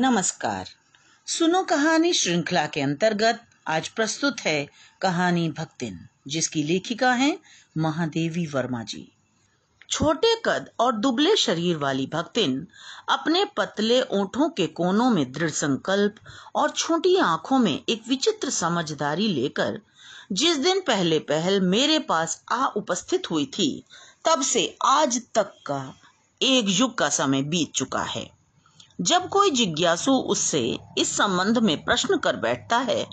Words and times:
नमस्कार। 0.00 0.68
सुनो 1.26 1.62
कहानी 1.62 2.12
श्रृंखला 2.12 2.66
के 2.66 2.80
अंतर्गत 2.80 3.40
आज 3.66 3.88
प्रस्तुत 3.88 4.40
है 4.40 4.68
कहानी 5.00 5.48
भक्तिन, 5.48 5.98
जिसकी 6.28 6.62
लेखिका 6.62 7.12
है 7.12 7.38
महादेवी 7.78 8.46
वर्मा 8.46 8.82
जी। 8.82 9.12
छोटे 9.90 10.34
कद 10.44 10.70
और 10.80 10.92
दुबले 10.92 11.36
शरीर 11.36 11.76
वाली 11.76 12.06
भक्तिन 12.06 12.66
अपने 13.08 13.44
पतले 13.44 14.00
ओठों 14.02 14.48
के 14.48 14.66
कोनों 14.66 15.10
में 15.10 15.32
दृढ़ 15.32 15.50
संकल्प 15.50 16.14
और 16.54 16.70
छोटी 16.70 17.16
आँखों 17.16 17.58
में 17.58 17.84
एक 17.88 18.02
विचित्र 18.08 18.50
समझदारी 18.50 19.28
लेकर 19.28 19.80
जिस 20.32 20.56
दिन 20.56 20.80
पहले 20.80 21.18
पहल 21.18 21.60
मेरे 21.60 21.98
पास 21.98 22.44
आ 22.52 22.66
उपस्थित 22.66 23.30
हुई 23.30 23.46
थी, 23.46 23.84
तब 24.24 24.42
से 24.42 24.76
आज 24.84 25.22
तक 25.34 25.54
का 25.66 25.94
एक 26.42 26.66
युग 26.68 26.98
का 26.98 27.08
समय 27.08 27.42
बीत 27.42 27.72
चुका 27.72 28.02
है। 28.02 28.39
जब 29.00 29.28
कोई 29.28 29.50
जिज्ञासु 29.50 30.12
उससे 30.12 30.60
इस 30.98 31.16
संबंध 31.16 31.58
में 31.58 31.76
प्रश्न 31.84 32.16
कर 32.18 32.36
बैठता 32.36 32.78
है 32.78 33.04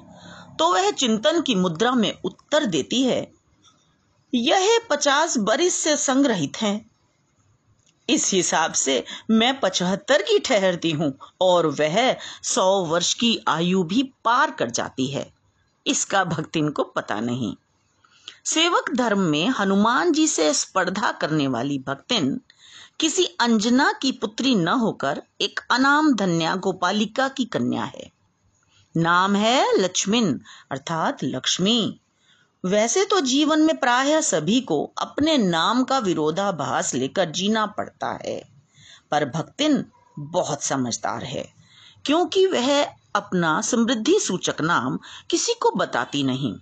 तो 0.59 0.71
वह 0.73 0.89
चिंतन 0.91 1.41
की 1.41 1.55
मुद्रा 1.55 1.91
में 1.91 2.13
उत्तर 2.25 2.65
देती 2.65 3.01
है, 3.03 3.27
यह 4.33 4.79
पचास 4.89 5.37
बरिस 5.39 5.73
से 5.73 5.95
संग्रहित 5.97 6.61
है। 6.61 6.79
इस 8.09 8.31
हिसाब 8.33 8.73
से 8.73 9.03
मैं 9.31 9.59
पचहत्तर 9.59 10.21
की 10.21 10.39
ठहरती 10.39 10.91
हूँ 10.91 11.11
और 11.41 11.67
वह 11.79 12.15
सौ 12.43 12.65
वर्ष 12.85 13.13
की 13.13 13.37
आयु 13.47 13.83
भी 13.83 14.03
पार 14.25 14.51
कर 14.51 14.69
जाती 14.71 15.07
है। 15.07 15.25
इसका 15.85 16.23
भक्तिन 16.25 16.69
को 16.69 16.83
पता 16.85 17.19
नहीं। 17.19 17.53
सेवक 18.45 18.91
धर्म 18.95 19.19
में 19.21 19.47
हनुमान 19.49 20.11
जी 20.11 20.27
से 20.27 20.53
स्पर्धा 20.53 21.11
करने 21.11 21.47
वाली 21.47 21.79
भक्तिन 21.79 22.39
किसी 22.99 23.25
अंजना 23.39 23.91
की 23.91 24.11
पुत्री 24.11 24.55
न 24.55 24.67
होकर 24.67 25.21
एक 25.41 25.59
अनाम 25.71 26.13
धन्या 26.13 26.55
गोपालिका 26.55 27.27
की 27.27 27.45
कन्या 27.45 27.83
है। 27.83 28.11
नाम 28.97 29.35
है 29.35 29.77
लक्ष्मिन, 29.77 30.41
अर्थात 30.71 31.17
लक्ष्मी। 31.23 31.99
वैसे 32.63 33.05
तो 33.05 33.19
जीवन 33.19 33.61
में 33.61 33.77
प्राय 33.77 34.21
सभी 34.21 34.61
को 34.61 34.93
अपने 34.97 35.37
नाम 35.37 35.83
का 35.83 35.99
विरोधाभास 35.99 36.93
लेकर 36.95 37.31
जीना 37.31 37.65
पड़ता 37.65 38.19
है, 38.25 38.41
पर 39.11 39.25
भक्तिन 39.25 39.85
बहुत 40.19 40.63
समझदार 40.63 41.23
है, 41.23 41.47
क्योंकि 42.05 42.45
वह 42.45 42.83
अपना 43.15 43.61
समृद्धि 43.61 44.19
सूचक 44.19 44.61
नाम 44.61 44.99
किसी 45.29 45.53
को 45.53 45.71
बताती 45.71 46.23
नहीं। 46.23 46.55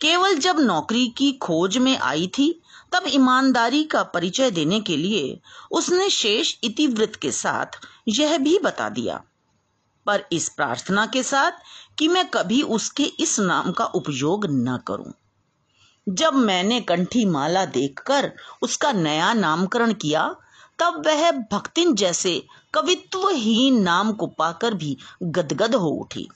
केवल 0.00 0.34
जब 0.34 0.60
नौकरी 0.60 1.08
की 1.08 1.32
खोज 1.32 1.78
में 1.78 1.98
आई 1.98 2.26
थी, 2.26 2.62
तब 2.92 3.04
ईमानदारी 3.08 3.84
का 3.84 4.02
परिचय 4.02 4.50
देने 4.50 4.80
के 4.80 4.96
लिए 4.96 5.40
उसने 5.70 6.10
शेष 6.10 6.56
इतिवृत्त 6.64 7.16
के 7.16 7.32
साथ 7.32 7.66
यह 8.08 8.38
भी 8.38 8.58
बता 8.58 8.88
दिया। 8.88 9.22
पर 10.06 10.24
इस 10.32 10.48
प्रार्थना 10.48 11.06
के 11.06 11.22
साथ 11.22 11.52
कि 11.98 12.08
मैं 12.08 12.28
कभी 12.28 12.62
उसके 12.62 13.04
इस 13.04 13.40
नाम 13.40 13.72
का 13.72 13.84
उपयोग 13.84 14.46
न 14.46 14.78
करूँ। 14.88 15.12
जब 16.08 16.34
मैंने 16.34 16.80
कंठी 16.80 17.24
माला 17.24 17.64
देखकर 17.64 18.32
उसका 18.62 18.92
नया 18.92 19.32
नामकरण 19.32 19.92
किया, 19.92 20.36
तब 20.78 21.02
वह 21.06 21.30
भक्तिन 21.30 21.94
जैसे 21.94 22.46
कवित्वहीन 22.74 23.82
नाम 23.82 24.12
को 24.12 24.26
पाकर 24.26 24.74
भी 24.74 24.96
गदगद 25.22 25.74
हो 25.74 25.88
उठी। 25.88 26.28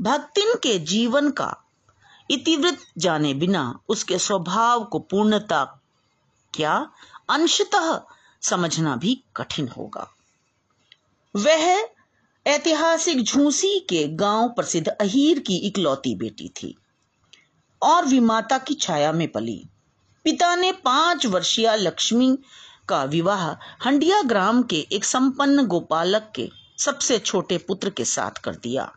भक्तिन 0.00 0.54
के 0.54 0.78
जीवन 0.78 1.30
का 1.30 1.58
इतिवृत्त 2.32 2.86
जाने 2.98 3.34
बिना 3.34 3.80
उसके 3.88 4.18
स्वभाव 4.18 4.84
को 4.84 4.98
पूर्णता 4.98 5.64
क्या 6.54 6.90
अंशतः 7.30 8.00
समझना 8.42 8.96
भी 8.96 9.22
कठिन 9.36 9.68
होगा। 9.68 10.06
वह 11.36 11.88
ऐतिहासिक 12.46 13.22
झूसी 13.22 13.78
के 13.80 14.06
गाँव 14.08 14.48
प्रसिद्ध 14.48 14.88
अहीर 14.88 15.38
की 15.38 15.56
इकलौती 15.56 16.14
बेटी 16.14 16.48
थी 16.48 16.74
और 17.82 18.04
विमाता 18.04 18.58
की 18.58 18.74
छाया 18.74 19.12
में 19.12 19.28
पली। 19.28 19.64
पिता 20.24 20.54
ने 20.56 20.72
पाँच 20.72 21.26
वर्षीय 21.26 21.76
लक्ष्मी 21.76 22.38
का 22.88 23.04
विवाह 23.04 23.50
हंडिया 23.84 24.22
ग्राम 24.22 24.62
के 24.62 24.86
एक 24.92 25.04
संपन्न 25.04 25.66
गोपालक 25.66 26.32
के 26.34 26.48
सबसे 26.78 27.18
छोटे 27.18 27.58
पुत्र 27.58 27.90
के 27.90 28.04
साथ 28.04 28.30
कर 28.30 28.54
दिया। 28.54 28.92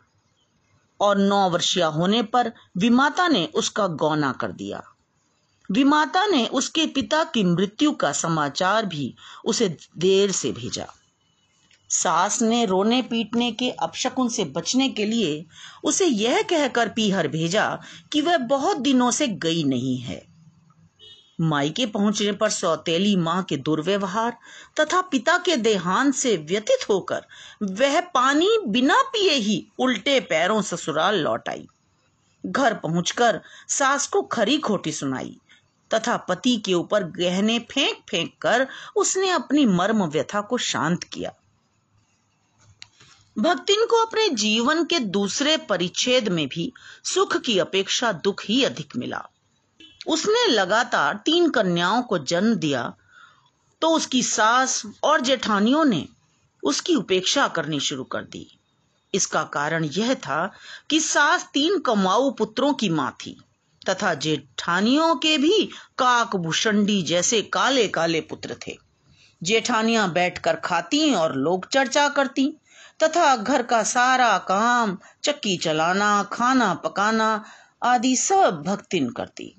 और 1.00 1.18
नौ 1.18 1.50
वर्षीय 1.50 1.82
होने 1.82 2.22
पर 2.22 2.52
विमाता 2.76 3.28
ने 3.28 3.46
उसका 3.54 3.86
गौना 3.86 4.32
कर 4.32 4.52
दिया। 4.52 4.82
विमाता 5.72 6.26
ने 6.26 6.46
उसके 6.46 6.86
पिता 6.86 7.24
की 7.24 7.44
मृत्यु 7.44 7.92
का 7.92 8.12
समाचार 8.12 8.86
भी 8.86 9.14
उसे 9.44 9.76
देर 9.98 10.30
से 10.30 10.52
भेजा। 10.52 10.86
सास 11.90 12.42
ने 12.42 12.66
रोने 12.66 13.02
पीटने 13.02 13.52
के 13.52 13.70
अपशकुन 13.70 14.28
से 14.28 14.44
बचने 14.44 14.88
के 14.88 15.04
लिए 15.04 15.46
उसे 15.84 16.06
यह 16.06 16.42
कहकर 16.42 16.88
पीहर 16.88 17.28
भेजा 17.28 17.80
कि 18.12 18.20
वह 18.20 18.38
बहुत 18.38 18.76
दिनों 18.76 19.10
से 19.10 19.28
गई 19.28 19.64
नहीं 19.64 19.98
है। 19.98 20.35
मायके 21.40 21.86
पहुँचने 21.86 22.32
पर 22.32 22.50
सौतेली 22.50 23.16
माँ 23.16 23.42
के 23.42 23.56
दुर्व्यवहार 23.56 24.36
तथा 24.80 25.00
पिता 25.00 25.38
के 25.38 25.56
देहांत 25.56 26.14
से 26.14 26.36
व्यतीत 26.36 26.88
होकर 26.88 27.26
वह 27.62 28.00
पानी 28.00 28.48
बिना 28.66 29.02
पिए 29.02 29.32
ही 29.32 29.66
उल्टे 29.78 30.20
पैरों 30.20 30.62
ससुराल 30.62 31.18
लौट 31.18 31.48
आई। 31.48 31.66
घर 32.46 32.74
पहुंचकर 32.74 33.40
सास 33.68 34.06
को 34.06 34.22
खरी 34.22 34.58
खोटी 34.58 34.92
सुनाई 34.92 35.36
तथा 35.94 36.16
पति 36.16 36.56
के 36.56 36.74
ऊपर 36.74 37.04
गहने 37.04 37.58
फेंक 37.58 37.96
फेंक 38.10 38.32
कर 38.40 38.66
उसने 38.96 39.30
अपनी 39.30 39.66
मर्म 39.66 40.04
व्यथा 40.04 40.40
को 40.40 40.58
शांत 40.58 41.04
किया। 41.04 41.32
भक्तिन 43.38 43.84
को 43.84 44.04
अपने 44.04 44.28
जीवन 44.28 44.84
के 44.84 44.98
दूसरे 44.98 45.56
परिच्छेद 45.56 46.28
में 46.28 46.46
भी 46.48 46.72
सुख 47.04 47.36
की 47.36 47.58
अपेक्षा 47.58 48.12
दुख 48.12 48.44
ही 48.44 48.64
अधिक 48.64 48.96
मिला। 48.96 49.28
उसने 50.06 50.46
लगातार 50.48 51.14
तीन 51.24 51.48
कन्याओं 51.50 52.02
को 52.02 52.18
जन्म 52.18 52.54
दिया 52.54 52.92
तो 53.82 53.88
उसकी 53.88 54.22
सास 54.22 54.82
और 55.04 55.20
जेठानियों 55.20 55.84
ने 55.84 56.06
उसकी 56.62 56.94
उपेक्षा 56.94 57.48
करनी 57.48 57.80
शुरू 57.80 58.04
कर 58.04 58.22
दी। 58.22 58.46
इसका 59.14 59.42
कारण 59.44 59.84
यह 59.84 60.14
था 60.14 60.52
कि 60.90 61.00
सास 61.00 61.48
तीन 61.54 61.78
कमाऊ 61.78 62.30
पुत्रों 62.30 62.72
की 62.74 62.88
माँ 62.88 63.10
थी, 63.20 63.36
तथा 63.88 64.14
जेठानियों 64.14 65.14
के 65.16 65.36
भी 65.38 65.62
काक 65.98 66.36
भूषंडी 66.36 67.02
जैसे 67.02 67.42
काले 67.42 67.86
काले 67.88 68.20
पुत्र 68.20 68.56
थे। 68.66 68.76
जेठानियाँ 69.42 70.12
बैठकर 70.12 70.56
खाती 70.56 71.14
और 71.14 71.34
लोग 71.34 71.68
चर्चा 71.68 72.08
करती, 72.08 72.48
तथा 73.02 73.36
घर 73.36 73.62
का 73.62 73.82
सारा 73.82 74.36
काम, 74.38 74.96
चक्की 75.22 75.56
चलाना, 75.56 76.22
खाना 76.22 76.74
पकाना 76.74 77.44
आदि 77.82 78.16
सब 78.16 78.62
भक्तिन 78.66 79.10
करती। 79.10 79.54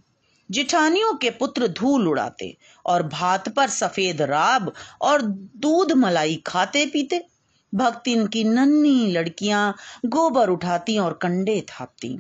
जिठानियों 0.52 1.14
के 1.14 1.30
पुत्र 1.30 1.68
धूल 1.68 2.08
उड़ाते 2.08 2.58
और 2.86 3.04
भात 3.04 3.50
पर 3.50 3.70
सफ़ेद 3.70 4.22
राब 4.22 4.74
और 5.02 5.22
दूध 5.58 5.92
मलाई 5.92 6.36
खाते 6.36 6.86
पीते। 6.86 7.26
भक्तिन 7.76 8.28
की 8.28 8.44
नन्ही 8.44 9.12
लड़कियाँ 9.12 9.76
गोबर 10.06 10.50
उठाती 10.50 10.98
और 10.98 11.14
कंडे 11.14 11.62
थापती। 11.62 12.20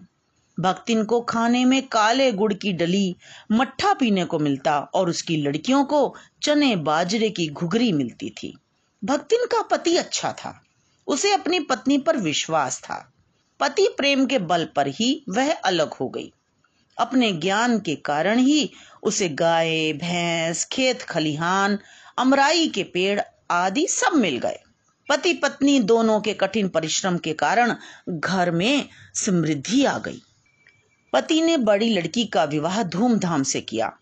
भक्तिन 0.59 1.03
को 1.03 1.21
खाने 1.21 1.65
में 1.65 1.88
काले 1.88 2.31
गुड़ 2.31 2.53
की 2.53 2.73
डली, 2.73 3.15
मट्ठा 3.51 3.93
पीने 3.93 4.25
को 4.25 4.39
मिलता 4.39 4.79
और 4.79 5.09
उसकी 5.09 5.38
लड़कियों 5.38 5.83
को 5.83 6.15
चने 6.44 6.75
बाजरे 6.75 7.29
की 7.29 7.47
घुघरी 7.47 7.94
मिलती 7.94 8.29
थी। 8.29 8.57
भक्तिन 9.03 9.45
का 9.45 9.61
पति 9.61 9.97
अच्छा 9.97 10.31
था। 10.31 10.61
उसे 11.07 11.33
अपनी 11.33 11.59
पत्नी 11.59 11.97
पर 11.97 12.17
विश्वास 12.17 12.79
था। 12.79 13.13
पति 13.59 13.88
प्रेम 13.97 14.25
के 14.25 14.39
बल 14.39 14.65
पर 14.75 14.88
ही 14.88 15.23
वह 15.29 15.53
अलग 15.53 15.94
हो 15.94 16.09
गई। 16.09 16.33
अपने 16.99 17.31
ज्ञान 17.31 17.79
के 17.79 17.95
कारण 17.95 18.39
ही 18.39 18.71
उसे 19.03 19.29
गाय, 19.29 19.94
भैंस, 19.94 20.65
खेत, 20.65 21.01
खलिहान, 21.01 21.79
अमराई 22.17 22.67
के 22.67 22.83
पेड़ 22.83 23.21
आदि 23.51 23.88
सब 23.88 24.15
मिल 24.15 24.38
गए। 24.38 24.59
पति 25.09 25.33
पत्नी 25.33 25.79
दोनों 25.79 26.21
के 26.21 26.33
कठिन 26.33 26.69
परिश्रम 26.69 27.17
के 27.17 27.33
कारण 27.33 27.75
घर 28.09 28.51
में 28.51 28.89
समृद्धि 29.15 29.85
आ 29.85 29.97
गई। 29.97 30.21
पति 31.13 31.41
ने 31.41 31.57
बड़ी 31.57 31.89
लड़की 31.89 32.25
का 32.25 32.44
विवाह 32.44 32.83
धूमधाम 32.83 33.43
से 33.43 33.61
किया। 33.61 33.97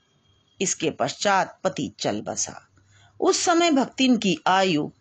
इसके 0.61 0.89
पश्चात 0.89 1.59
पति 1.63 1.93
चल 1.99 2.21
बसा। 2.21 2.67
उस 3.19 3.39
समय 3.39 3.71
भक्तिन 3.71 4.17
की 4.17 4.39
आयु 4.47 4.91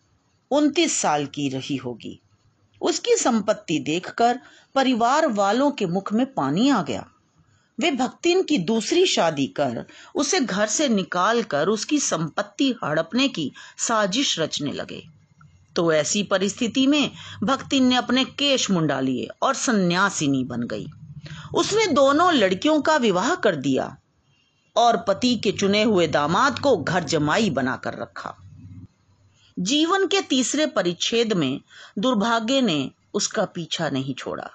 उनतीस 0.50 0.98
साल 0.98 1.26
की 1.26 1.48
रही 1.48 1.76
होगी। 1.76 2.20
उसकी 2.80 3.16
संपत्ति 3.16 3.78
देखकर 3.78 4.40
परिवार 4.74 5.26
वालों 5.26 5.70
के 5.70 5.86
मुख 5.86 6.12
में 6.12 6.34
पानी 6.34 6.70
आ 6.70 6.82
गया। 6.82 7.10
वे 7.80 7.90
भक्तिन 7.90 8.42
की 8.42 8.58
दूसरी 8.58 9.06
शादी 9.06 9.46
कर, 9.46 9.84
उसे 10.14 10.40
घर 10.40 10.66
से 10.66 10.88
निकाल 10.88 11.42
कर 11.42 11.68
उसकी 11.68 11.98
संपत्ति 11.98 12.74
हड़पने 12.84 13.28
की 13.28 13.52
साजिश 13.78 14.40
रचने 14.40 14.72
लगे। 14.72 15.02
तो 15.76 15.92
ऐसी 15.92 16.22
परिस्थिति 16.22 16.86
में 16.86 17.10
भक्तिन 17.42 17.84
ने 17.84 17.96
अपने 17.96 18.24
केश 18.24 18.70
मुंडा 18.70 19.00
लिए 19.00 19.28
और 19.42 19.54
सन्यासिनी 19.54 20.44
बन 20.44 20.62
गई। 20.62 20.86
उसने 21.54 21.86
दोनों 21.86 22.32
लड़कियों 22.32 22.80
का 22.80 22.96
विवाह 22.96 23.34
कर 23.34 23.56
दिया 23.56 23.96
और 24.76 24.96
पति 24.96 25.36
के 25.36 25.52
चुने 25.52 25.82
हुए 25.82 26.06
दामाद 26.06 26.58
को 26.58 26.76
घर 26.76 27.04
जमाई 27.04 27.50
बनाकर 27.50 27.94
रखा। 27.94 28.36
जीवन 29.58 30.06
के 30.06 30.20
तीसरे 30.20 30.66
परिच्छेद 30.66 31.32
में 31.32 31.60
दुर्भाग्य 31.98 32.60
ने 32.60 32.90
उसका 33.14 33.44
पीछा 33.44 33.90
नहीं 33.90 34.14
छोड़ा। 34.14 34.50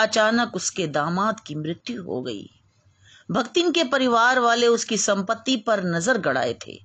अचानक 0.00 0.56
उसके 0.56 0.86
दामाद 0.86 1.40
की 1.40 1.54
मृत्यु 1.54 2.02
हो 2.02 2.20
गई। 2.22 2.48
भक्तिन 3.30 3.70
के 3.72 3.84
परिवार 3.84 4.38
वाले 4.38 4.66
उसकी 4.66 4.96
संपत्ति 4.98 5.56
पर 5.56 5.84
नज़र 5.84 6.18
गड़ाए 6.18 6.54
थे। 6.66 6.78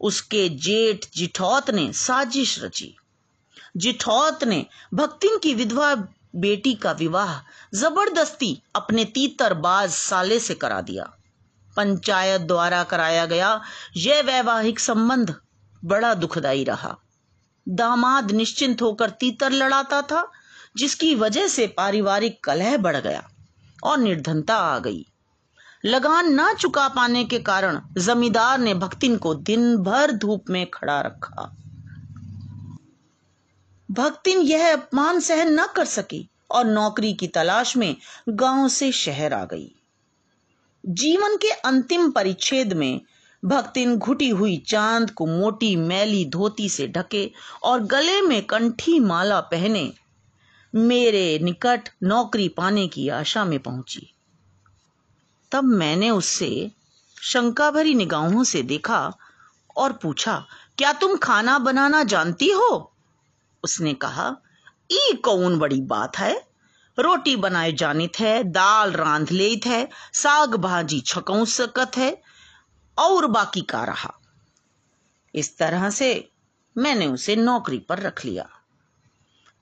उसके 0.00 0.48
जेठ 0.48 1.06
जिठौत 1.16 1.70
ने 1.70 1.92
साजिश 1.92 2.62
रची। 2.62 2.94
जिठौत 3.76 4.44
ने 4.44 4.64
भक्तिन 4.94 5.38
की 5.38 5.54
विधवा 5.54 5.94
बेटी 6.36 6.74
का 6.74 6.92
विवाह 6.92 7.34
ज़बरदस्ती 7.74 8.62
अपने 8.76 9.04
तीतरबाज 9.04 9.90
साले 9.90 10.38
से 10.40 10.54
करा 10.54 10.80
दिया। 10.80 11.04
पंचायत 11.76 12.40
द्वारा 12.40 12.82
कराया 12.84 13.26
गया 13.26 13.60
यह 13.96 14.20
वैवाहिक 14.22 14.80
संबंध 14.80 15.34
बड़ा 15.84 16.14
दुखदाई 16.14 16.64
रहा। 16.64 16.96
दामाद 17.66 18.30
निश्चिंत 18.30 18.82
होकर 18.82 19.10
तीतर 19.10 19.52
लड़ाता 19.52 20.02
था। 20.02 20.30
जिसकी 20.76 21.14
वजह 21.14 21.48
से 21.48 21.66
पारिवारिक 21.66 22.44
कलह 22.44 22.76
बढ़ 22.76 22.96
गया 22.96 23.28
और 23.84 23.98
निर्धनता 23.98 24.54
आ 24.54 24.78
गई। 24.78 25.06
लगान 25.84 26.34
ना 26.34 26.52
चुका 26.54 26.88
पाने 26.88 27.24
के 27.24 27.38
कारण 27.38 27.80
जमींदार 27.98 28.58
ने 28.58 28.74
भक्तिन 28.74 29.16
को 29.16 29.34
दिन 29.34 29.76
भर 29.76 30.12
धूप 30.12 30.44
में 30.50 30.70
खड़ा 30.70 31.00
रखा। 31.00 31.56
भक्तिन 33.90 34.38
यह 34.38 34.72
अपमान 34.72 35.20
सहन 35.20 35.60
न 35.60 35.66
कर 35.76 35.84
सकी 35.84 36.28
और 36.50 36.64
नौकरी 36.64 37.12
की 37.14 37.26
तलाश 37.26 37.76
में 37.76 37.96
गाँव 38.28 38.68
से 38.68 38.92
शहर 38.92 39.32
आ 39.32 39.44
गई। 39.44 39.72
जीवन 40.86 41.36
के 41.36 41.50
अंतिम 41.50 42.10
परिच्छेद 42.10 42.72
में 42.72 43.00
भक्तिन 43.44 43.96
घुटी 43.96 44.28
हुई 44.28 44.56
चाँद 44.56 45.10
को 45.10 45.26
मोटी 45.26 45.76
मैली 45.76 46.24
धोती 46.24 46.68
से 46.68 46.88
ढके 46.88 47.30
और 47.62 47.80
गले 47.80 48.20
में 48.20 48.42
कंठी 48.42 49.00
माला 49.00 49.40
पहने 49.40 49.92
मेरे 50.76 51.38
निकट 51.42 51.88
नौकरी 52.02 52.48
पाने 52.48 52.88
की 52.88 53.08
आशा 53.08 53.44
में 53.44 53.58
पहुँची। 53.58 54.14
तब 55.52 55.64
मैंने 55.64 56.10
उससे 56.10 56.70
शंका 57.22 57.70
भरी 57.70 57.94
निगाहों 57.94 58.44
से 58.44 58.62
देखा 58.62 59.12
और 59.76 59.92
पूछा, 59.92 60.46
क्या 60.78 60.92
तुम 60.92 61.16
खाना 61.16 61.58
बनाना 61.58 62.04
जानती 62.04 62.48
हो? 62.48 62.92
उसने 63.64 63.94
कहा, 63.94 64.36
ई 64.90 65.20
कौन 65.24 65.58
बड़ी 65.58 65.80
बात 65.80 66.18
है? 66.18 66.46
रोटी 66.98 67.36
बनाए 67.36 67.72
जानित 67.72 68.20
है, 68.20 68.44
दाल 68.44 68.92
रांध 68.92 69.30
लेत 69.30 69.66
है, 69.66 69.88
साग 70.12 70.54
भाजी 70.54 71.00
छकौ 71.00 71.44
सकत 71.44 71.90
है, 71.96 72.22
और 72.98 73.26
बाकी 73.26 73.60
का 73.60 73.84
रहा। 73.84 74.14
इस 75.34 75.58
तरह 75.58 75.90
से 75.90 76.30
मैंने 76.78 77.06
उसे 77.06 77.36
नौकरी 77.36 77.78
पर 77.78 77.98
रख 77.98 78.24
लिया। 78.24 78.48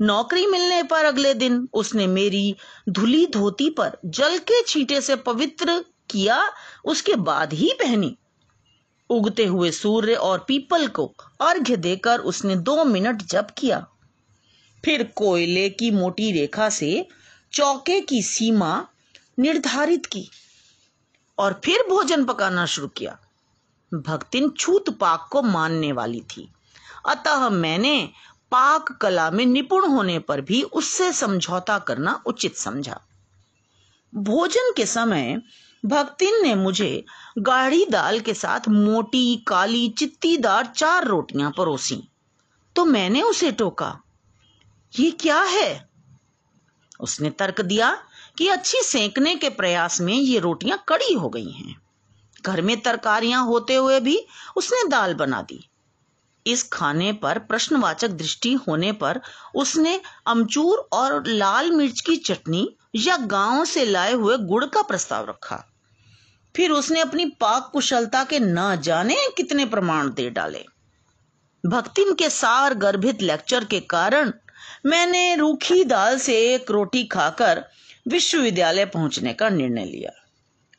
नौकरी 0.00 0.46
मिलने 0.46 0.82
पर 0.82 1.04
अगले 1.04 1.34
दिन 1.34 1.68
उसने 1.72 2.06
मेरी 2.06 2.56
धुली 2.88 3.26
धोती 3.26 3.70
पर 3.70 3.98
जल 4.04 4.38
के 4.38 4.62
छींटे 4.62 5.00
से 5.00 5.16
पवित्र 5.16 5.84
किया, 6.10 6.52
उसके 6.84 7.14
बाद 7.14 7.52
ही 7.52 7.72
पहनी। 7.72 8.16
उगते 9.10 9.44
हुए 9.44 9.70
सूर्य 9.70 10.14
और 10.14 10.44
पीपल 10.48 10.86
को 10.86 11.14
अर्घ्य 11.40 11.76
देकर 11.76 12.18
उसने 12.18 12.56
दो 12.56 12.84
मिनट 12.84 13.22
जप 13.22 13.48
किया। 13.58 13.86
फिर 14.84 15.12
कोयले 15.16 15.68
की 15.70 15.90
मोटी 15.90 16.32
रेखा 16.32 16.68
से 16.68 17.06
चौके 17.52 18.00
की 18.00 18.22
सीमा 18.22 18.88
निर्धारित 19.38 20.06
की 20.06 20.30
और 21.38 21.60
फिर 21.64 21.78
भोजन 21.90 22.24
पकाना 22.24 22.66
शुरू 22.66 22.88
किया। 22.88 23.18
भक्तिन 23.94 24.50
छूत 24.50 24.90
पाक 24.90 25.28
को 25.32 25.42
मानने 25.42 25.92
वाली 25.92 26.20
थी। 26.20 26.48
अतः 27.08 27.48
मैंने 27.48 28.10
पाक 28.50 28.92
कला 28.92 29.30
में 29.30 29.46
निपुण 29.46 29.86
होने 29.86 30.18
पर 30.18 30.40
भी 30.40 30.62
उससे 30.62 31.12
समझौता 31.12 31.78
करना 31.78 32.22
उचित 32.26 32.56
समझा। 32.56 33.00
भोजन 34.14 34.72
के 34.76 34.86
समय 34.86 35.42
भक्तिन 35.84 36.42
ने 36.42 36.54
मुझे 36.54 37.04
गाढ़ी 37.38 37.86
दाल 37.90 38.20
के 38.20 38.34
साथ 38.34 38.68
मोटी, 38.68 39.44
काली, 39.48 39.88
चित्तीदार 39.88 40.66
चार 40.66 41.04
रोटियाँ 41.04 41.52
परोसी। 41.56 42.02
तो 42.76 42.84
मैंने 42.84 43.22
उसे 43.22 43.52
टोका, 43.52 44.00
ये 44.98 45.10
क्या 45.10 45.40
है? 45.42 45.88
उसने 47.00 47.30
तर्क 47.30 47.60
दिया 47.60 48.02
कि 48.38 48.48
अच्छी 48.48 48.78
सेंकने 48.82 49.34
के 49.34 49.48
प्रयास 49.48 50.00
में 50.00 50.14
ये 50.14 50.38
रोटियाँ 50.38 50.84
कड़ी 50.88 51.12
हो 51.14 51.28
गई 51.28 51.50
हैं। 51.50 51.76
घर 52.42 52.60
में 52.62 52.80
तरकारियाँ 52.80 53.44
होते 53.44 53.74
हुए 53.74 54.00
भी 54.00 54.26
उसने 54.56 54.88
दाल 54.88 55.14
बना 55.14 55.42
दी। 55.42 55.68
इस 56.46 56.68
खाने 56.72 57.12
पर 57.12 57.38
प्रश्नवाचक 57.38 58.08
दृष्टि 58.08 58.52
होने 58.52 58.92
पर 58.92 59.20
उसने 59.54 60.00
अमचूर 60.26 60.88
और 60.92 61.26
लाल 61.26 61.70
मिर्च 61.70 62.00
की 62.00 62.16
चटनी 62.16 62.76
या 62.94 63.16
गाँव 63.16 63.64
से 63.64 63.84
लाए 63.84 64.12
हुए 64.12 64.36
गुड़ 64.38 64.64
का 64.64 64.82
प्रस्ताव 64.82 65.28
रखा। 65.28 65.64
फिर 66.56 66.70
उसने 66.70 67.00
अपनी 67.00 67.26
पाक 67.26 67.70
कुशलता 67.72 68.24
के 68.24 68.38
न 68.38 68.80
जाने 68.80 69.16
कितने 69.36 69.66
प्रमाण 69.66 70.08
दे 70.08 70.30
डाले। 70.30 70.64
भक्तिन 71.66 72.14
के 72.14 72.30
सार 72.30 72.74
गर्भित 72.74 73.22
लेक्चर 73.22 73.64
के 73.64 73.80
कारण 73.80 74.32
मैंने 74.86 75.36
रूखी 75.36 75.84
दाल 75.84 76.18
से 76.18 76.54
एक 76.54 76.70
रोटी 76.70 77.04
खाकर 77.04 77.64
विश्वविद्यालय 78.08 78.86
पहुँचने 78.86 79.32
का 79.32 79.48
निर्णय 79.48 79.84
लिया। 79.84 80.23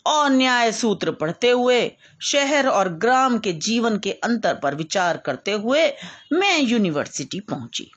और 0.06 0.30
न्याय 0.30 0.72
सूत्र 0.72 1.12
पढ़ते 1.12 1.50
हुए, 1.50 1.92
शहर 2.22 2.68
और 2.68 2.90
ग्राम 2.90 3.38
के 3.38 3.54
जीवन 3.54 3.98
के 3.98 4.12
अंतर 4.12 4.56
पर 4.56 4.76
विचार 4.76 5.18
करते 5.18 5.52
हुए 5.52 5.94
मैं 6.34 6.60
यूनिवर्सिटी 6.60 7.40
पहुँची। 7.40 7.92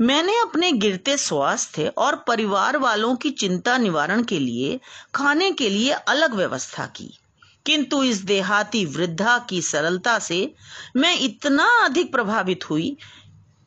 मैंने 0.00 0.40
अपने 0.40 0.72
गिरते 0.72 1.16
स्वास्थ्य 1.16 1.86
और 1.86 2.24
परिवार 2.28 2.76
वालों 2.76 3.16
की 3.16 3.30
चिंता 3.30 3.78
निवारण 3.78 4.22
के 4.22 4.38
लिए, 4.38 4.80
खाने 5.14 5.50
के 5.50 5.70
लिए 5.70 5.90
अलग 5.90 6.34
व्यवस्था 6.34 6.86
की। 6.86 7.18
किंतु 7.66 8.04
इस 8.04 8.18
देहाती 8.18 8.84
वृद्धा 8.84 9.38
की 9.38 9.62
सरलता 9.62 10.18
से 10.18 10.54
मैं 10.96 11.18
इतना 11.18 11.84
अधिक 11.84 12.12
प्रभावित 12.12 12.70
हुई 12.70 12.96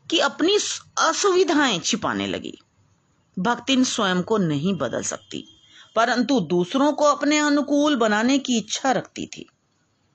कि 0.09 0.19
अपनी 0.19 0.57
असुविधाएँ 1.01 1.80
छिपाने 1.80 2.27
लगी। 2.27 2.57
भक्तिन 3.39 3.83
स्वयं 3.83 4.24
को 4.24 4.38
नहीं 4.38 4.74
बदल 4.74 5.03
सकती। 5.03 5.58
परंतु 5.95 6.39
दूसरों 6.39 6.91
को 6.94 7.06
अपने 7.06 7.39
अनुकूल 7.39 7.95
बनाने 7.95 8.38
की 8.38 8.57
इच्छा 8.57 8.91
रखती 8.91 9.25
थी। 9.25 9.50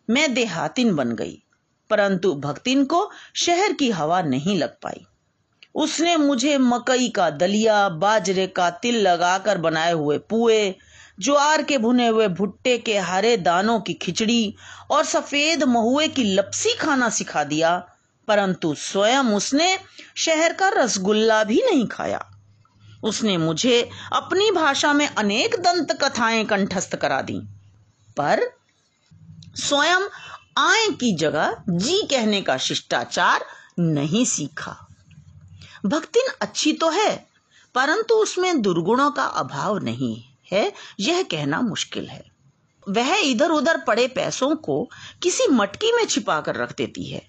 मैं 0.08 0.34
देहातिन 0.34 0.94
बन 0.96 1.12
गई, 1.12 1.42
परंतु 1.90 2.34
भक्तिन 2.34 2.84
को 2.84 3.10
शहर 3.34 3.72
की 3.72 3.90
हवा 3.90 4.22
नहीं 4.22 4.58
लग 4.58 4.76
पाई। 4.82 5.04
उसने 5.74 6.16
मुझे 6.16 6.58
मकई 6.58 7.08
का 7.08 7.30
दलिया, 7.30 7.88
बाजरे 7.88 8.46
का 8.46 8.70
तिल 8.70 9.00
लगाकर 9.00 9.58
बनाए 9.58 9.92
हुए 9.92 10.18
पुए, 10.18 10.74
ज्वार 11.20 11.62
के 11.62 11.78
भुने 11.78 12.06
हुए 12.08 12.28
भुट्टे 12.28 12.78
के 12.78 12.98
हरे 12.98 13.36
दानों 13.36 13.80
की 13.80 13.94
खिचड़ी 13.94 14.54
और 14.90 15.04
सफ़ेद 15.04 15.62
महुए 15.62 16.08
की 16.08 16.24
लपसी 16.24 16.74
खाना 16.74 17.08
सिखा 17.08 17.44
दिया, 17.44 17.76
परंतु 18.28 18.74
स्वयं 18.74 19.34
उसने 19.34 19.76
शहर 20.16 20.52
का 20.52 20.68
रसगुल्ला 20.68 21.44
भी 21.44 21.62
नहीं 21.66 21.86
खाया। 21.86 22.30
उसने 23.04 23.36
मुझे 23.36 23.90
अपनी 24.12 24.50
भाषा 24.50 24.92
में 24.92 25.06
अनेक 25.06 25.54
दंत 25.54 25.92
कथाएँ 25.92 26.44
कंठस्थ 26.44 26.96
करा 26.96 27.22
दी। 27.22 27.40
पर 28.16 28.40
स्वयं 29.56 30.00
आए 30.58 30.88
की 30.88 31.16
जगह 31.16 31.56
जी 31.68 32.02
कहने 32.02 32.42
का 32.42 32.56
शिष्टाचार 32.56 33.44
नहीं 33.78 34.24
सीखा। 34.24 34.76
भक्तिन 35.86 36.32
अच्छी 36.40 36.72
तो 36.72 36.90
है, 36.90 37.26
परंतु 37.74 38.14
उसमें 38.14 38.62
दुर्गुणों 38.62 39.10
का 39.10 39.24
अभाव 39.24 39.78
नहीं 39.78 40.24
है, 40.52 40.72
यह 41.00 41.22
कहना 41.22 41.60
मुश्किल 41.60 42.06
है। 42.06 42.24
वह 42.88 43.16
इधर 43.16 43.50
उधर 43.50 43.76
पड़े 43.76 44.08
पैसों 44.08 44.56
को 44.56 44.90
किसी 45.22 45.46
मटकी 45.46 45.92
में 45.92 46.06
छिपा 46.06 46.40
कर 46.40 46.56
रख 46.56 46.76
देती 46.76 47.04
है। 47.04 47.28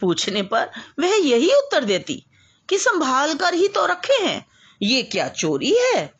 पूछने 0.00 0.42
पर 0.42 0.70
वह 0.98 1.14
यही 1.14 1.50
उत्तर 1.50 1.84
देती 1.84 2.24
कि 2.68 2.78
संभाल 2.78 3.34
कर 3.34 3.54
ही 3.54 3.68
तो 3.68 3.86
रखे 3.86 4.26
हैं 4.26 4.46
ये 4.80 5.02
क्या 5.02 5.28
चोरी 5.30 5.74
है? 5.78 6.12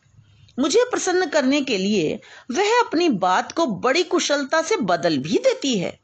मुझे 0.57 0.83
प्रसन्न 0.91 1.25
करने 1.25 1.61
के 1.61 1.77
लिए 1.77 2.19
वह 2.51 2.79
अपनी 2.79 3.09
बात 3.09 3.51
को 3.51 3.65
बड़ी 3.79 4.03
कुशलता 4.05 4.61
से 4.61 4.77
बदल 4.83 5.17
भी 5.17 5.37
देती 5.37 5.77
है। 5.77 5.97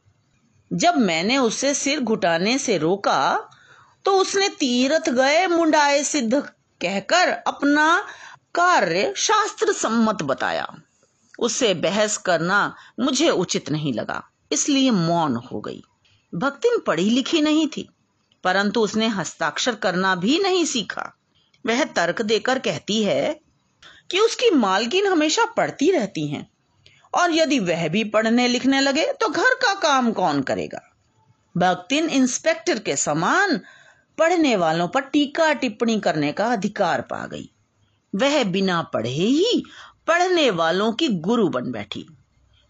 जब 0.72 0.98
मैंने 0.98 1.38
उसे 1.38 1.74
सिर 1.74 2.00
घुटाने 2.02 2.58
से 2.58 2.78
रोका 2.78 3.50
तो 4.06 4.12
उसने 4.12 4.48
तीरथ 4.50 5.10
गए 5.10 5.46
मुंडाए 5.48 6.04
सिद्ध 6.04 6.34
कहकर 6.82 7.30
अपना 7.30 7.88
कार्य 8.56 9.14
शास्त्र 9.18 9.74
सम्मत 9.74 10.22
बताया। 10.24 10.68
उससे 11.40 11.74
बहस 11.76 12.18
करना 12.18 12.76
मुझे 13.00 13.30
उचित 13.30 13.70
नहीं 13.70 13.94
लगा, 13.94 14.22
इसलिए 14.52 14.92
मौन 14.92 15.36
हो 15.44 15.60
गई। 15.60 15.82
भक्तिन 16.34 16.80
पढ़ी 16.80 17.10
लिखी 17.10 17.42
नहीं 17.42 17.68
थी, 17.68 17.88
परंतु 18.44 18.82
उसने 18.82 19.08
हस्ताक्षर 19.10 19.76
करना 19.76 20.16
भी 20.16 20.38
नहीं 20.40 20.64
सीखा। 20.66 21.12
वह 21.66 21.84
तर्क 21.86 22.22
देकर 22.22 22.60
कहती 22.60 23.04
है 23.04 23.40
कि 24.12 24.20
उसकी 24.20 24.50
मालकिन 24.52 25.08
हमेशा 25.08 25.46
पढ़ती 25.58 25.92
रहती 25.92 26.28
हैं, 26.28 26.48
और 27.14 27.32
यदि 27.32 27.60
वह 27.60 27.88
भी 27.88 28.04
पढ़ने 28.04 28.48
लिखने 28.48 28.80
लगे 28.82 29.06
तो 29.14 29.30
घर 29.30 29.54
का 29.56 29.74
काम 29.74 30.12
कौन 30.12 30.42
करेगा? 30.42 30.82
भक्तिन 31.56 32.10
इंस्पेक्टर 32.10 32.80
के 32.80 32.96
समान 32.96 33.60
पढ़ने 34.18 34.56
वालों 34.56 34.88
पर 34.88 35.02
टीका 35.04 35.52
टिप्पणी 35.54 36.00
करने 36.00 36.32
का 36.32 36.46
अधिकार 36.48 37.02
पा 37.02 37.26
गई। 37.28 37.50
वह 38.14 38.44
बिना 38.44 38.82
पढ़े 38.84 39.10
ही 39.10 39.64
पढ़ने 40.08 40.50
वालों 40.52 40.92
की 40.94 41.08
गुरु 41.08 41.48
बन 41.50 41.72
बैठी। 41.72 42.06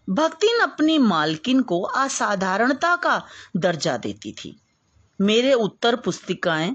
भक्तिन 0.08 0.60
अपनी 0.60 0.98
मालकिन 0.98 1.60
को 1.62 1.80
असाधारणता 1.82 2.94
का 2.96 3.22
दर्जा 3.56 3.96
देती 3.96 4.32
थी। 4.32 4.56
मेरे 5.20 5.52
उत्तर 5.54 5.96
पुस्तिकाएँ 5.96 6.74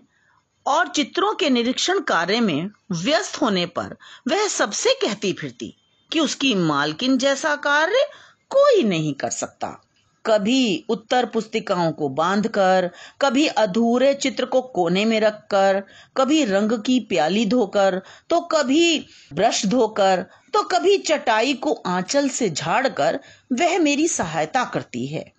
और 0.65 0.87
चित्रों 0.87 1.33
के 1.35 1.49
निरीक्षण 1.49 1.99
कार्य 1.99 2.39
में 2.39 2.69
व्यस्त 2.91 3.41
होने 3.41 3.65
पर 3.65 3.95
वह 4.27 4.47
सबसे 4.47 4.93
कहती 5.01 5.33
फिरती 5.33 5.73
कि 6.11 6.19
उसकी 6.19 6.53
मालकिन 6.55 7.17
जैसा 7.17 7.55
कार्य 7.55 8.05
कोई 8.51 8.83
नहीं 8.83 9.13
कर 9.13 9.29
सकता। 9.29 9.67
कभी 10.25 10.85
उत्तर 10.89 11.25
पुस्तिकाओं 11.25 11.91
को 11.91 12.09
बांधकर, 12.09 12.89
कभी 13.21 13.47
अधूरे 13.47 14.13
चित्र 14.13 14.45
को 14.45 14.61
कोने 14.61 15.05
में 15.05 15.19
रखकर, 15.19 15.81
कभी 16.17 16.43
रंग 16.45 16.71
की 16.71 16.99
प्याली 16.99 17.45
धोकर 17.45 18.01
तो 18.29 18.39
कभी 18.41 19.05
ब्रश 19.33 19.65
धोकर 19.65 20.25
तो 20.53 20.63
कभी 20.63 20.97
चटाई 20.97 21.53
को 21.53 21.73
आंचल 21.73 22.29
से 22.29 22.49
झाड़कर 22.49 23.19
वह 23.53 23.77
मेरी 23.79 24.07
सहायता 24.07 24.63
करती 24.63 25.05
है। 25.07 25.31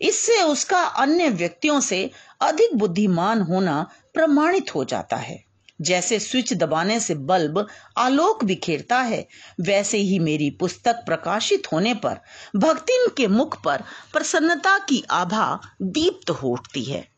इससे 0.00 0.42
उसका 0.42 0.80
अन्य 0.80 1.28
व्यक्तियों 1.28 1.80
से 1.80 2.10
अधिक 2.40 2.76
बुद्धिमान 2.76 3.40
होना 3.40 3.86
प्रमाणित 4.14 4.74
हो 4.74 4.84
जाता 4.84 5.16
है। 5.16 5.44
जैसे 5.80 6.18
स्विच 6.18 6.52
दबाने 6.52 7.00
से 7.00 7.14
बल्ब 7.14 7.66
आलोक 7.98 8.44
बिखेरता 8.44 8.98
है, 9.00 9.26
वैसे 9.60 9.98
ही 9.98 10.18
मेरी 10.18 10.50
पुस्तक 10.50 11.02
प्रकाशित 11.06 11.72
होने 11.72 11.94
पर 11.94 12.20
भक्तिन 12.56 13.08
के 13.16 13.26
मुख 13.26 13.62
पर 13.62 13.82
प्रसन्नता 14.12 14.78
की 14.78 15.02
आभा 15.10 15.60
दीप्त 15.82 16.30
हो 16.30 16.48
उठती 16.48 16.84
है। 16.84 17.08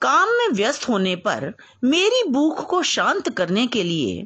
काम 0.00 0.28
में 0.28 0.48
व्यस्त 0.48 0.88
होने 0.88 1.16
पर 1.16 1.52
मेरी 1.84 2.22
भूख 2.28 2.66
को 2.66 2.82
शांत 2.82 3.28
करने 3.28 3.66
के 3.66 3.82
लिए 3.82 4.24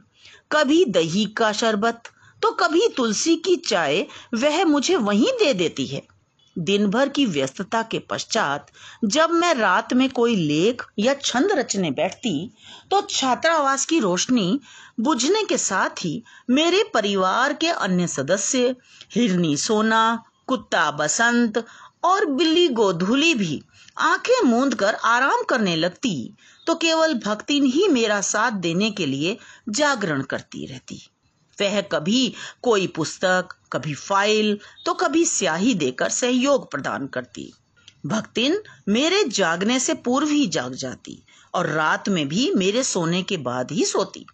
कभी 0.53 0.85
दही 0.85 1.25
का 1.27 1.53
शरबत 1.53 2.03
तो 2.43 2.51
कभी 2.51 2.89
तुलसी 2.97 3.37
की 3.37 3.57
चाय, 3.57 4.07
वह 4.35 4.65
मुझे 4.65 4.97
वहीं 4.97 5.33
दे 5.33 5.55
देती 5.55 5.87
है। 5.87 6.03
दिन 6.59 6.87
भर 6.87 7.09
की 7.09 7.25
व्यस्तता 7.27 7.83
के 7.83 7.99
पश्चात 7.99 8.71
जब 9.05 9.31
मैं 9.31 9.55
रात 9.55 9.93
में 9.93 10.09
कोई 10.11 10.37
लेख 10.37 10.83
या 10.99 11.15
छंद 11.15 11.53
रचने 11.53 11.91
बैठती 11.91 12.35
तो 12.91 13.01
छात्रावास 13.11 13.87
की 13.87 14.01
रोशनी 14.01 14.61
बुझने 15.01 15.43
के 15.45 15.59
साथ 15.59 16.05
ही 16.05 16.23
मेरे 16.51 16.83
परिवार 16.95 17.53
के 17.53 17.69
अन्य 17.69 18.07
सदस्य, 18.07 18.75
हिरनी 19.15 19.57
सोना, 19.57 20.25
कुत्ता 20.47 20.91
बसंत 20.91 21.65
और 22.05 22.27
बिल्ली 22.27 22.69
गोधूली 22.69 23.35
भी 23.35 23.63
आँखें 23.99 24.43
मूंद 24.45 24.75
कर 24.75 24.95
आराम 24.95 25.43
करने 25.43 25.77
लगती 25.77 26.35
तो 26.67 26.75
केवल 26.75 27.15
भक्तिन 27.15 27.65
ही 27.65 27.89
मेरा 27.89 28.21
साथ 28.21 28.51
देने 28.51 28.91
के 28.91 29.07
लिए 29.07 29.37
जागरण 29.69 30.23
करती 30.23 30.67
रहती। 30.67 31.01
वह 31.63 31.81
कभी 31.93 32.35
कोई 32.63 32.87
पुस्तक, 32.87 33.49
कभी 33.73 33.95
फ़ाइल 33.95 34.59
तो 34.87 34.95
कभी 34.95 35.25
स्याही 35.25 35.75
देकर 35.75 36.09
सहयोग 36.11 36.71
प्रदान 36.71 37.07
करती। 37.07 37.53
भक्तिन 38.07 38.59
मेरे 38.89 39.25
जागने 39.25 39.79
से 39.81 39.95
पूर्व 39.95 40.29
ही 40.29 40.47
जाग 40.47 40.75
जाती 40.75 41.23
और 41.55 41.67
रात 41.67 42.09
में 42.09 42.27
भी 42.29 42.51
मेरे 42.55 42.83
सोने 42.83 43.23
के 43.23 43.37
बाद 43.37 43.73
ही 43.73 43.85
सोती। 43.85 44.27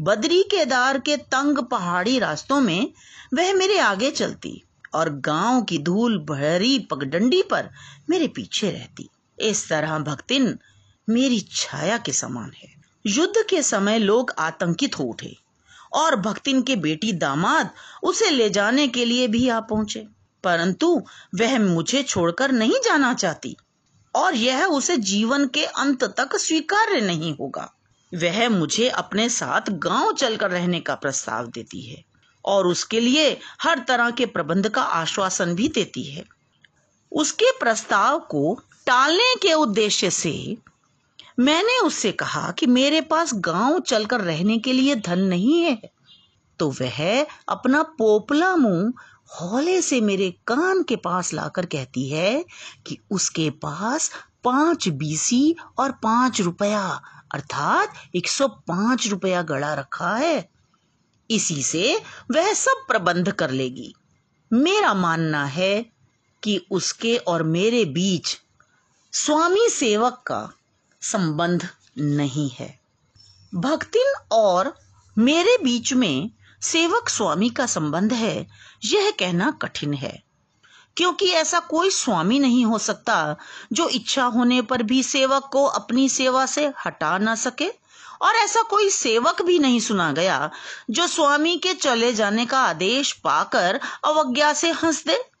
बद्री 0.00 0.42
केदार 0.42 0.98
के 0.98 1.16
तंग 1.16 1.58
पहाड़ी 1.64 2.18
रास्तों 2.18 2.60
में 2.60 2.92
वह 3.34 3.52
मेरे 3.54 3.78
आगे 3.78 4.10
चलती 4.10 4.62
और 4.94 5.10
गाँव 5.20 5.62
की 5.62 5.78
धूल 5.78 6.18
भरी 6.18 6.78
पगडंडी 6.90 7.42
पर 7.42 7.68
मेरे 8.10 8.28
पीछे 8.28 8.70
रहती। 8.70 9.08
इस 9.38 9.68
तरह 9.68 9.98
भक्तिन 9.98 10.58
मेरी 11.08 11.40
छाया 11.52 11.98
के 11.98 12.12
समान 12.12 12.52
है। 12.56 12.72
युद्ध 13.06 13.44
के 13.50 13.62
समय 13.62 13.98
लोग 13.98 14.32
आतंकित 14.38 14.98
हो 14.98 15.04
उठे। 15.04 15.36
और 15.94 16.16
भक्तिन 16.16 16.62
के 16.62 16.76
बेटी 16.76 17.12
दामाद 17.12 17.70
उसे 18.02 18.30
ले 18.30 18.50
जाने 18.50 18.88
के 18.88 19.04
लिए 19.04 19.28
भी 19.28 19.48
आ 19.48 19.60
पहुँचे। 19.60 20.06
परंतु 20.44 21.02
वह 21.34 21.58
मुझे 21.58 22.02
छोड़कर 22.02 22.52
नहीं 22.52 22.80
जाना 22.84 23.14
चाहती 23.14 23.56
और 24.14 24.34
यह 24.34 24.64
उसे 24.64 24.96
जीवन 24.96 25.46
के 25.46 25.64
अंत 25.64 26.04
तक 26.04 26.36
स्वीकार्य 26.36 27.00
नहीं 27.00 27.34
होगा। 27.36 27.70
वह 28.14 28.48
मुझे 28.48 28.88
अपने 28.88 29.28
साथ 29.28 29.70
गाँव 29.70 30.12
चलकर 30.12 30.50
रहने 30.50 30.80
का 30.80 30.94
प्रस्ताव 30.94 31.46
देती 31.46 31.82
है 31.82 32.04
और 32.44 32.66
उसके 32.66 33.00
लिए 33.00 33.40
हर 33.62 33.78
तरह 33.78 34.10
के 34.10 34.26
प्रबंध 34.26 34.68
का 34.68 34.82
आश्वासन 34.82 35.54
भी 35.54 35.68
देती 35.68 36.04
है। 36.04 36.24
उसके 37.12 37.50
प्रस्ताव 37.60 38.18
को 38.18 38.60
टालने 38.86 39.34
के 39.34 39.54
उद्देश्य 39.54 40.10
से 40.10 40.56
मैंने 41.38 41.78
उससे 41.78 42.12
कहा 42.12 42.50
कि 42.50 42.66
मेरे 42.66 43.00
पास 43.00 43.30
गाँव 43.34 43.80
चलकर 43.80 44.20
रहने 44.20 44.58
के 44.58 44.72
लिए 44.72 44.94
धन 44.94 45.18
नहीं 45.18 45.60
है। 45.60 45.90
तो 46.58 46.70
वह 46.70 47.26
अपना 47.48 47.82
पोपला 47.82 48.56
मुँह 48.56 48.92
हौले 49.40 49.82
से 49.82 50.00
मेरे 50.00 50.30
कान 50.46 50.82
के 50.82 50.96
पास 50.96 51.32
लाकर 51.32 51.66
कहती 51.66 52.08
है 52.08 52.44
कि 52.86 52.98
उसके 53.10 53.50
पास 53.50 54.10
पाँच 54.44 54.88
बीसी 54.88 55.56
और 55.78 55.92
पाँच 55.92 56.40
रुपया, 56.40 57.00
अर्थात 57.34 57.94
एक 58.14 58.28
सौ 58.28 58.48
पाँच 58.48 59.08
रुपया 59.08 59.42
गड़ा 59.42 59.74
रखा 59.74 60.14
है। 60.14 60.48
इसी 61.30 61.62
से 61.62 62.02
वह 62.30 62.52
सब 62.52 62.84
प्रबंध 62.88 63.32
कर 63.32 63.50
लेगी। 63.50 63.94
मेरा 64.52 64.94
मानना 64.94 65.44
है 65.44 65.86
कि 66.42 66.66
उसके 66.70 67.16
और 67.16 67.42
मेरे 67.42 67.84
बीच 67.84 68.38
स्वामी 69.12 69.68
सेवक 69.68 70.24
का 70.26 70.52
संबंध 71.12 71.68
नहीं 71.98 72.50
है। 72.50 72.80
भक्तिन 73.54 74.14
और 74.32 74.78
मेरे 75.18 75.58
बीच 75.62 75.92
में 75.92 76.30
सेवक 76.62 77.08
स्वामी 77.08 77.50
का 77.50 77.66
संबंध 77.66 78.12
है, 78.12 78.46
यह 78.84 79.10
कहना 79.10 79.50
कठिन 79.50 79.94
है। 79.94 80.22
क्योंकि 80.96 81.26
ऐसा 81.26 81.60
कोई 81.60 81.90
स्वामी 81.90 82.38
नहीं 82.38 82.64
हो 82.64 82.78
सकता 82.78 83.36
जो 83.72 83.88
इच्छा 83.88 84.24
होने 84.24 84.62
पर 84.62 84.82
भी 84.82 85.02
सेवक 85.02 85.48
को 85.52 85.64
अपनी 85.64 86.08
सेवा 86.08 86.46
से 86.46 86.72
हटा 86.86 87.18
ना 87.18 87.34
सके, 87.34 87.68
और 88.22 88.34
ऐसा 88.34 88.62
कोई 88.62 88.90
सेवक 88.90 89.42
भी 89.42 89.58
नहीं 89.58 89.80
सुना 89.80 90.12
गया 90.12 90.50
जो 90.90 91.06
स्वामी 91.06 91.56
के 91.56 91.74
चले 91.74 92.12
जाने 92.12 92.46
का 92.46 92.60
आदेश 92.60 93.12
पाकर 93.12 93.80
अवज्ञा 94.04 94.52
से 94.52 94.70
हंस 94.70 95.04
दे। 95.06 95.33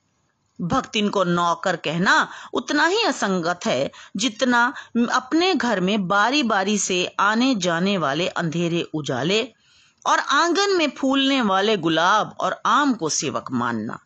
भक्तिन 0.60 1.08
को 1.08 1.24
नौकर 1.24 1.76
कहना 1.76 2.28
उतना 2.52 2.86
ही 2.86 3.02
असंगत 3.02 3.60
है, 3.66 3.90
जितना 4.16 4.74
अपने 5.12 5.54
घर 5.54 5.80
में 5.80 6.08
बारी 6.08 6.42
बारी 6.42 6.78
से 6.78 7.06
आने 7.20 7.54
जाने 7.54 7.98
वाले 7.98 8.28
अंधेरे 8.28 8.82
उजाले 8.82 9.48
और 10.06 10.18
आँगन 10.18 10.76
में 10.76 10.90
फूलने 10.90 11.42
वाले 11.42 11.76
गुलाब 11.76 12.36
और 12.40 12.62
आम 12.66 12.94
को 12.94 13.08
सेवक 13.08 13.52
मानना। 13.52 13.98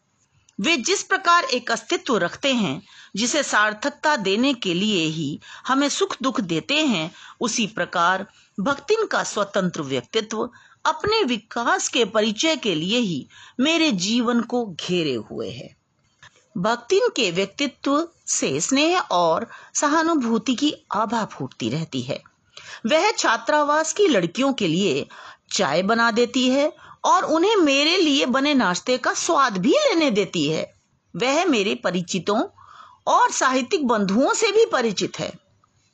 वे 0.60 0.76
जिस 0.76 1.02
प्रकार 1.02 1.44
एक 1.44 1.70
अस्तित्व 1.70 2.16
रखते 2.16 2.52
हैं, 2.52 2.82
जिसे 3.16 3.42
सार्थकता 3.42 4.16
देने 4.16 4.54
के 4.54 4.74
लिए 4.74 5.04
ही 5.04 5.40
हमें 5.66 5.88
सुख 5.88 6.16
दुख 6.22 6.40
देते 6.40 6.74
हैं, 6.74 7.12
उसी 7.40 7.66
प्रकार 7.66 8.26
भक्तिन 8.60 9.06
का 9.06 9.22
स्वतंत्र 9.22 9.82
व्यक्तित्व 9.82 10.50
अपने 10.86 11.22
विकास 11.22 11.88
के 11.88 12.04
परिचय 12.04 12.56
के 12.56 12.74
लिए 12.74 12.98
ही 12.98 13.28
मेरे 13.60 13.92
जीवन 13.92 14.40
को 14.40 14.66
घेरे 14.66 15.14
हुए 15.14 15.50
है। 15.50 15.77
भक्तिन 16.58 17.08
के 17.16 17.30
व्यक्तित्व 17.30 18.08
से 18.26 18.60
स्नेह 18.60 19.00
और 19.00 19.46
सहानुभूति 19.74 20.54
की 20.54 20.74
आभा 20.92 21.24
फूटती 21.24 21.68
रहती 21.68 22.02
है। 22.02 22.22
वह 22.86 23.10
छात्रावास 23.10 23.92
की 23.92 24.08
लड़कियों 24.08 24.52
के 24.52 24.68
लिए 24.68 25.08
चाय 25.52 25.82
बना 25.82 26.10
देती 26.10 26.48
है 26.48 26.72
और 27.04 27.22
उन्हें 27.22 27.56
मेरे 27.56 27.96
लिए 27.96 28.26
बने 28.26 28.54
नाश्ते 28.54 28.98
का 28.98 29.14
स्वाद 29.14 29.58
भी 29.58 29.70
लेने 29.70 30.10
देती 30.10 30.48
है। 30.48 30.74
वह 31.16 31.44
मेरे 31.44 31.74
परिचितों 31.74 32.42
और 33.06 33.30
साहित्यिक 33.30 33.86
बंधुओं 33.86 34.34
से 34.34 34.52
भी 34.52 34.66
परिचित 34.66 35.18
है। 35.18 35.32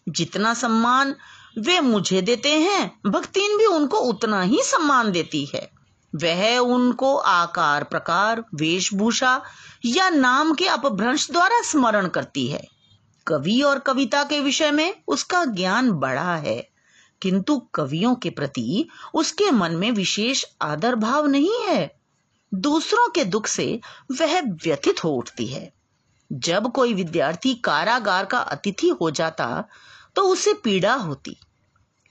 जितना 0.09 0.55
सम्मान 0.55 1.15
वे 1.59 1.81
मुझे 1.81 2.23
देते 2.23 2.53
हैं 2.53 3.01
भक्तिन 3.07 3.59
भी 3.59 3.67
उनको 3.67 3.97
उतना 3.97 4.43
ही 4.43 4.59
सम्मान 4.63 5.13
देती 5.13 5.45
है। 5.55 5.74
वह 6.15 6.59
उनको 6.59 7.17
आकार, 7.17 7.85
प्रकार, 7.85 8.45
वेशभूषा 8.55 9.41
या 9.85 10.09
नाम 10.11 10.55
के 10.55 10.67
अपभ्रंश 10.67 11.31
द्वारा 11.31 11.63
स्मरण 11.63 12.09
करती 12.09 12.47
है। 12.47 12.63
कवि 13.27 13.61
और 13.63 13.79
कविता 13.79 14.23
के 14.25 14.41
विषय 14.41 14.71
में 14.71 14.95
उसका 15.09 15.45
ज्ञान 15.45 15.91
बड़ा 15.91 16.35
है, 16.37 16.69
किंतु 17.23 17.59
कवियों 17.75 18.15
के 18.15 18.31
प्रति 18.31 18.89
उसके 19.15 19.51
मन 19.51 19.73
में 19.73 19.91
विशेष 19.93 20.45
आदर 20.63 20.95
भाव 20.95 21.27
नहीं 21.27 21.63
है। 21.69 21.95
दूसरों 22.53 23.09
के 23.09 23.25
दुख 23.25 23.47
से 23.47 23.81
वह 24.13 24.41
व्यथित 24.41 25.05
हो 25.05 25.11
उठती 25.11 25.47
है। 25.47 25.73
जब 26.31 26.73
कोई 26.73 26.95
विद्यार्थी 26.95 27.55
कारागार 27.55 28.25
का 28.25 28.39
अतिथि 28.39 28.89
हो 28.89 29.11
जाता 29.11 29.65
तो 30.17 30.23
उसे 30.23 30.53
पीड़ा 30.55 30.95
होती। 30.95 31.37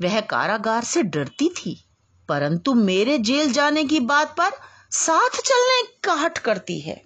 वह 0.01 0.19
कारागार 0.21 0.83
से 0.83 1.03
डरती 1.03 1.49
थी। 1.49 1.77
परंतु 2.29 2.73
मेरे 2.73 3.17
जेल 3.17 3.51
जाने 3.51 3.83
की 3.83 3.99
बात 3.99 4.35
पर 4.37 4.51
साथ 4.91 5.29
चलने 5.29 5.83
का 6.03 6.13
हट 6.13 6.37
करती 6.37 6.79
है। 6.79 7.03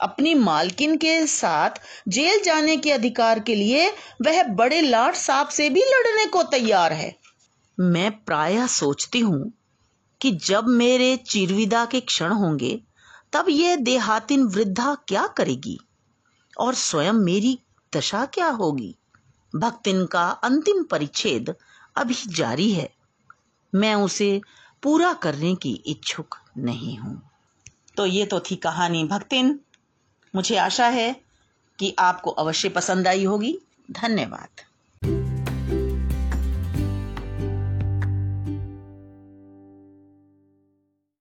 अपनी 0.00 0.34
मालकिन 0.34 0.96
के 0.96 1.26
साथ 1.26 1.70
जेल 2.08 2.42
जाने 2.42 2.76
के 2.76 2.90
अधिकार 2.90 3.40
के 3.40 3.54
लिए 3.54 3.90
वह 4.22 4.42
बड़े 4.42 4.80
लाट 4.80 5.14
साहब 5.14 5.48
से 5.48 5.70
भी 5.70 5.80
लड़ने 5.80 6.26
को 6.26 6.42
तैयार 6.42 6.92
है। 6.92 7.18
मैं 7.80 8.24
प्रायः 8.24 8.66
सोचती 8.66 9.20
हूँ 9.20 9.52
कि 10.20 10.30
जब 10.30 10.68
मेरे 10.68 11.16
चिरविदा 11.16 11.84
के 11.84 12.00
क्षण 12.00 12.32
होंगे, 12.32 12.80
तब 13.32 13.46
यह 13.48 13.76
देहातिन 13.76 14.42
वृद्धा 14.42 14.96
क्या 15.08 15.26
करेगी? 15.26 15.80
और 16.58 16.74
स्वयं 16.74 17.12
मेरी 17.12 17.58
दशा 17.96 18.24
क्या 18.24 18.48
होगी? 18.48 18.96
भक्तिन 19.56 20.06
का 20.06 20.28
अंतिम 20.28 20.82
परिच्छेद 20.82 21.54
अभी 21.96 22.14
जारी 22.26 22.72
है। 22.72 22.99
मैं 23.74 23.94
उसे 23.94 24.40
पूरा 24.82 25.12
करने 25.12 25.54
की 25.54 25.82
इच्छुक 25.86 26.36
नहीं 26.58 26.98
हूँ। 26.98 27.30
तो 27.96 28.06
ये 28.06 28.26
तो 28.26 28.40
थी 28.40 28.56
कहानी 28.56 29.04
भक्तिन। 29.04 29.60
मुझे 30.34 30.56
आशा 30.56 30.86
है 30.86 31.20
कि 31.78 31.96
आपको 31.98 32.30
अवश्य 32.30 32.68
पसंद 32.68 33.08
आई 33.08 33.24
होगी। 33.24 33.58
धन्यवाद। 33.90 34.69